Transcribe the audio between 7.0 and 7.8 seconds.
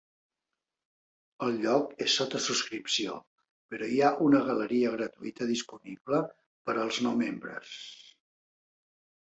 no membres.